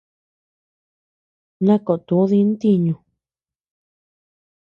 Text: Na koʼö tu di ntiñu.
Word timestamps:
Na 1.65 1.75
koʼö 1.85 2.01
tu 2.07 2.17
di 2.29 2.39
ntiñu. 2.49 2.95